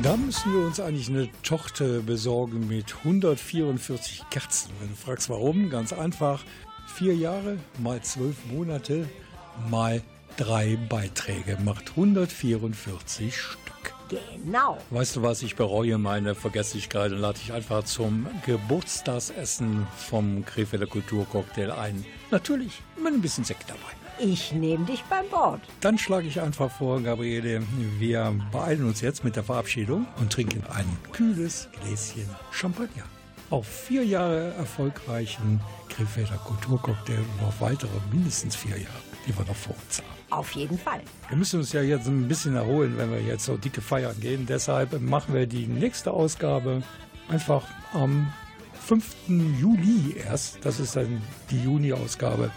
[0.03, 4.71] Da müssen wir uns eigentlich eine Tochter besorgen mit 144 Kerzen.
[4.79, 6.43] Wenn du fragst, warum, ganz einfach.
[6.87, 9.07] Vier Jahre mal zwölf Monate
[9.69, 10.01] mal
[10.37, 13.90] drei Beiträge macht 144 Stück.
[14.11, 14.77] Genau.
[14.89, 20.85] Weißt du was, ich bereue meine Vergesslichkeit und lade dich einfach zum Geburtstagsessen vom Krefelder
[20.85, 22.05] Kulturcocktail ein.
[22.29, 23.79] Natürlich mit ein bisschen Sekt dabei.
[24.19, 25.61] Ich nehme dich beim Wort.
[25.79, 27.63] Dann schlage ich einfach vor, Gabriele,
[27.97, 33.05] wir beeilen uns jetzt mit der Verabschiedung und trinken ein kühles Gläschen Champagner.
[33.49, 39.55] Auf vier Jahre erfolgreichen Krefelder Kulturcocktail und auf weitere mindestens vier Jahre, die wir noch
[39.55, 40.07] vor uns haben.
[40.29, 41.01] Auf jeden Fall.
[41.27, 44.45] Wir müssen uns ja jetzt ein bisschen erholen, wenn wir jetzt so dicke feiern gehen.
[44.45, 46.83] Deshalb machen wir die nächste Ausgabe
[47.27, 47.63] einfach
[47.93, 48.31] am
[48.81, 49.05] 5.
[49.59, 50.65] Juli erst.
[50.65, 52.51] Das ist dann die Juni-Ausgabe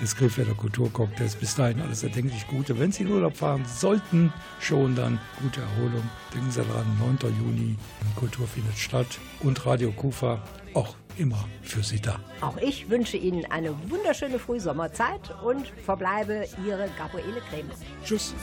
[0.00, 1.36] des Krefelder Kulturcocktails.
[1.36, 2.78] Bis dahin alles erdenklich Gute.
[2.78, 6.08] Wenn Sie in Urlaub fahren sollten, schon dann gute Erholung.
[6.34, 7.34] Denken Sie daran, 9.
[7.38, 7.76] Juni,
[8.16, 10.42] Kultur findet statt und Radio Kufa
[10.74, 12.20] auch immer für Sie da.
[12.40, 17.74] Auch ich wünsche Ihnen eine wunderschöne Frühsommerzeit und verbleibe Ihre Gabriele Krämer.
[18.04, 18.34] Tschüss.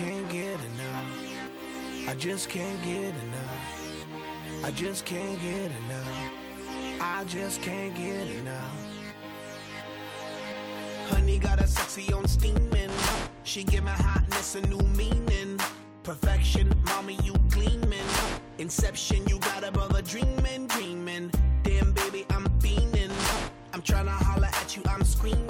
[0.00, 2.08] Can't get enough.
[2.08, 4.64] I just can't get enough.
[4.64, 6.32] I just can't get enough.
[7.02, 8.76] I just can't get enough.
[11.10, 12.90] Honey got a sexy on steaming.
[13.42, 15.60] She give my hotness a new meaning.
[16.02, 18.10] Perfection, mommy, you gleaming.
[18.56, 21.30] Inception, you got above a dreaming, dreaming.
[21.62, 23.12] Damn, baby, I'm fiending.
[23.74, 25.49] I'm trying to holler at you, I'm screaming.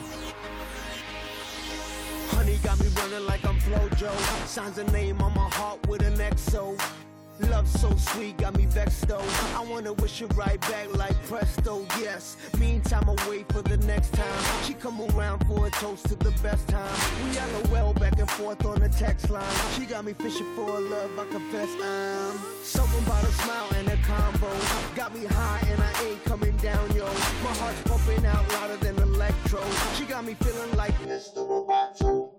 [2.41, 4.11] Honey got me running like I'm Flojo.
[4.47, 6.75] Signs a name on my heart with an XO.
[7.49, 9.23] Love so sweet, got me vexed though.
[9.55, 12.37] I wanna wish it right back like presto, yes.
[12.59, 14.63] Meantime, I wait for the next time.
[14.63, 16.95] She come around for a toast to the best time.
[17.23, 17.37] We
[17.69, 19.55] LOL back and forth on the text line.
[19.75, 22.39] She got me fishing for love, I confess I'm.
[22.63, 24.51] Something about a smile and a combo.
[24.95, 27.05] Got me high and I ain't coming down, yo.
[27.43, 29.61] My heart's pumping out louder than electro.
[29.95, 31.37] She got me feeling like Mr.
[31.37, 32.30] Roboto.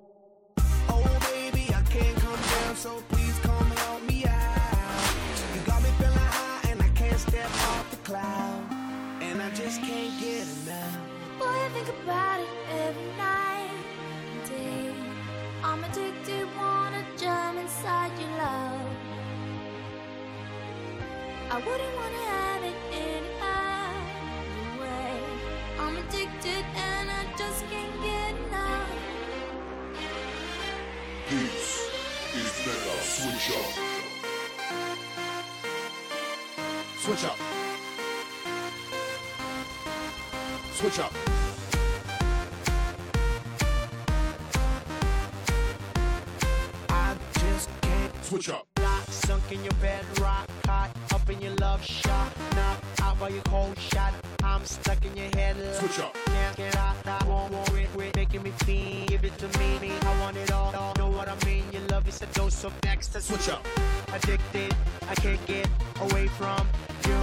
[2.82, 5.14] So please come help me out.
[5.54, 8.60] You got me feeling high and I can't step off the cloud.
[9.20, 10.98] And I just can't get enough.
[11.38, 12.48] Boy, I think about it
[12.84, 13.70] every night
[14.32, 14.94] and day.
[15.62, 18.90] I'm addicted, wanna jump inside your love.
[21.54, 25.12] I wouldn't wanna have it any other way.
[25.78, 28.90] I'm addicted and I just can't get enough.
[33.48, 33.58] Mega
[36.98, 37.24] Switch Up.
[37.24, 37.38] Switch up.
[40.74, 41.12] Switch up.
[46.88, 48.66] I just can't switch up.
[48.80, 50.90] Lock, sunk in your bed, rock, hot,
[51.22, 54.12] up in your love shot, knock out by your cold shot.
[54.42, 55.56] I'm stuck in your head.
[55.74, 56.14] Switch up.
[56.26, 59.06] Can't get out, I won't worry, quit making me feel.
[59.06, 59.92] Give it to me, me.
[60.02, 60.94] I want it all, all.
[60.98, 61.64] Know what I mean?
[61.72, 63.12] Your love is a dose of next.
[63.20, 63.64] Switch up.
[64.12, 64.74] Addicted,
[65.08, 65.68] I can't get
[66.00, 66.66] away from
[67.06, 67.20] you.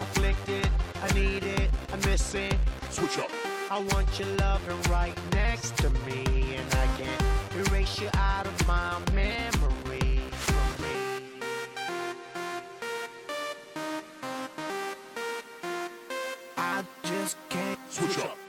[0.00, 0.68] Afflicted,
[1.02, 2.56] I need it, I miss it.
[2.90, 3.30] Switch up.
[3.70, 6.24] I want your loving right next to me,
[6.58, 9.49] and I can't erase you out of my memory.
[17.90, 18.39] 宿舍。